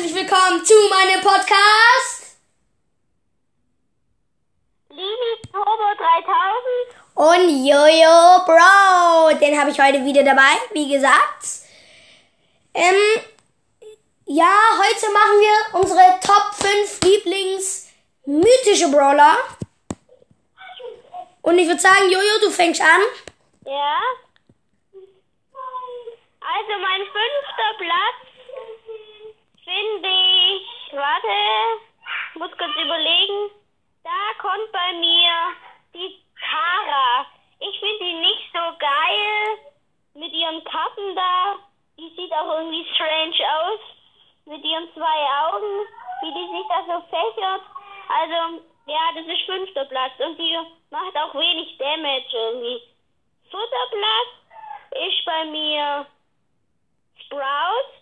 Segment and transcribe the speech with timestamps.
[0.00, 2.38] herzlich willkommen zu meinem Podcast.
[4.88, 5.92] Lili Turbo
[7.14, 7.16] 3000.
[7.16, 11.66] Und Jojo Bro, den habe ich heute wieder dabei, wie gesagt.
[12.72, 12.94] Ähm,
[14.24, 17.90] ja, heute machen wir unsere Top 5 Lieblings
[18.24, 19.36] mythische Brawler.
[21.42, 23.02] Und ich würde sagen, Jojo, du fängst an.
[23.66, 23.98] Ja.
[26.40, 28.30] Also mein fünfter Platz
[29.70, 31.28] finde ich, warte,
[32.32, 33.50] ich muss kurz überlegen,
[34.02, 35.32] da kommt bei mir
[35.94, 37.26] die Tara.
[37.60, 39.58] Ich finde die nicht so geil
[40.14, 41.56] mit ihren Kappen da.
[41.98, 43.80] Die sieht auch irgendwie strange aus
[44.80, 45.86] ihren zwei Augen,
[46.22, 47.62] wie die sich da so fächert.
[48.08, 50.58] Also, ja, das ist fünfter Platz und die
[50.90, 52.82] macht auch wenig Damage irgendwie.
[53.50, 56.06] Vierter Platz ist bei mir
[57.24, 58.00] Sprout.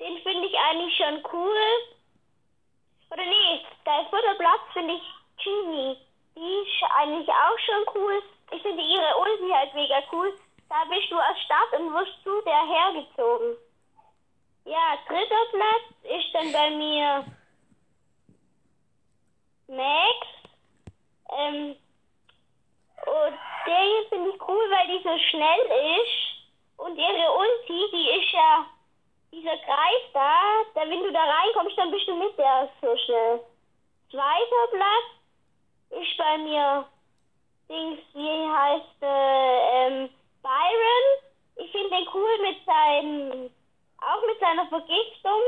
[0.00, 1.56] Den finde ich eigentlich schon cool.
[3.10, 5.02] Oder nee, der vierte Platz finde ich
[5.42, 5.98] Genie.
[6.34, 8.22] Die ist eigentlich auch schon cool.
[8.52, 10.32] Ich finde ihre Ulti halt mega cool.
[10.68, 13.56] Da bist du als Start und wirst du der hergezogen.
[15.12, 17.24] Dritter Platz ist dann bei mir
[19.68, 20.26] Max.
[21.36, 21.76] Ähm,
[23.06, 26.78] und der hier finde ich cool, weil die so schnell ist.
[26.78, 28.66] Und ihre Ulti, die ist ja
[29.32, 30.62] dieser Kreis da.
[30.74, 33.40] da wenn du da reinkommst, dann bist du mit der so schnell.
[34.10, 36.86] Zweiter Platz ist bei mir
[37.68, 40.10] Dings, wie heißt äh, ähm,
[40.42, 41.06] Byron.
[41.56, 43.50] Ich finde den cool mit seinem,
[43.98, 45.40] auch mit seiner Vergiftung.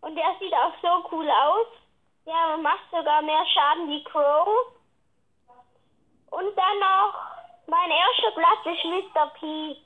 [0.00, 1.66] Und der sieht auch so cool aus.
[2.24, 4.48] Ja, macht sogar mehr Schaden wie Crow.
[6.30, 7.14] Und dann noch,
[7.66, 9.26] mein erster Platz ist Mr.
[9.38, 9.76] P.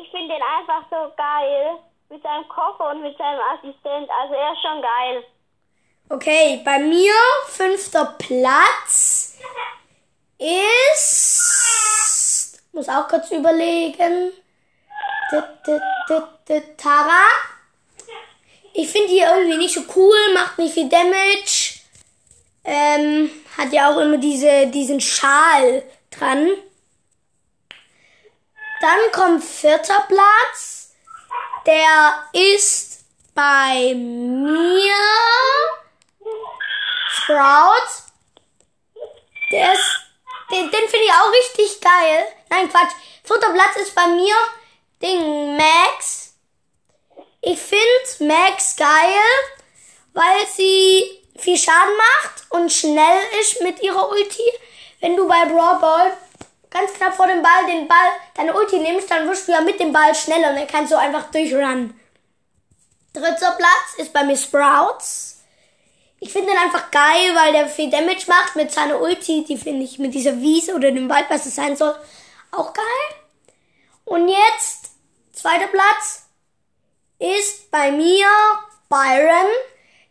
[0.00, 1.78] Ich finde den einfach so geil.
[2.08, 4.10] Mit seinem Koffer und mit seinem Assistent.
[4.10, 5.24] Also er ist schon geil.
[6.08, 7.12] Okay, bei mir
[7.46, 9.38] fünfter Platz
[10.38, 11.40] ist.
[12.72, 14.32] Muss auch kurz überlegen.
[16.76, 17.49] Tara.
[18.72, 21.80] Ich finde die irgendwie nicht so cool, macht nicht viel Damage.
[22.64, 26.50] Ähm, hat ja auch immer diese, diesen Schal dran.
[28.80, 30.94] Dann kommt vierter Platz.
[31.66, 33.04] Der ist
[33.34, 34.94] bei mir
[37.08, 38.04] Sprout.
[39.50, 40.00] Der ist,
[40.50, 42.26] den, den finde ich auch richtig geil.
[42.48, 42.92] Nein, Quatsch.
[43.24, 44.34] Vierter Platz ist bei mir
[45.02, 46.29] Ding Max.
[47.42, 48.86] Ich finde Max geil,
[50.12, 54.42] weil sie viel Schaden macht und schnell ist mit ihrer Ulti.
[55.00, 56.12] Wenn du bei Brawl Ball
[56.68, 59.80] ganz knapp vor dem Ball den Ball, deine Ulti nimmst, dann wirst du ja mit
[59.80, 61.98] dem Ball schneller und dann kannst du einfach durchrunnen.
[63.14, 65.42] Dritter Platz ist bei mir Sprouts.
[66.20, 69.44] Ich finde ihn einfach geil, weil der viel Damage macht mit seiner Ulti.
[69.44, 71.96] Die finde ich mit dieser Wiese oder dem Wald, was es sein soll,
[72.52, 72.84] auch geil.
[74.04, 74.90] Und jetzt,
[75.32, 76.19] zweiter Platz,
[77.20, 78.26] ist bei mir
[78.88, 79.46] Byron.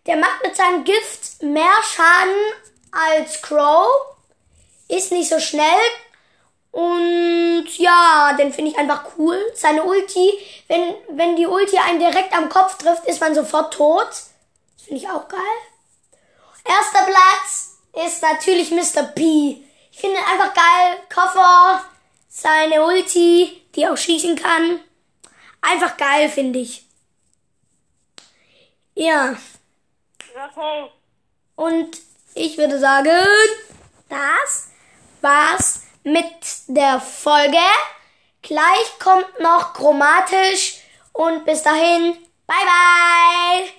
[0.05, 2.33] Der macht mit seinem Gift mehr Schaden
[2.91, 3.87] als Crow.
[4.87, 5.79] Ist nicht so schnell.
[6.71, 9.37] Und ja, den finde ich einfach cool.
[9.55, 10.31] Seine Ulti,
[10.67, 14.09] wenn, wenn die Ulti einen direkt am Kopf trifft, ist man sofort tot.
[14.77, 15.39] Finde ich auch geil.
[16.63, 19.03] Erster Platz ist natürlich Mr.
[19.03, 19.63] P.
[19.91, 20.99] Ich finde einfach geil.
[21.13, 21.83] Koffer,
[22.29, 24.79] seine Ulti, die auch schießen kann.
[25.61, 26.88] Einfach geil, finde ich.
[28.99, 29.33] Ja.
[30.35, 30.91] Okay.
[31.55, 31.97] Und
[32.35, 33.25] ich würde sagen,
[34.09, 34.71] das
[35.21, 36.25] war's mit
[36.67, 37.57] der Folge.
[38.41, 40.81] Gleich kommt noch chromatisch
[41.13, 43.69] und bis dahin, bye bye!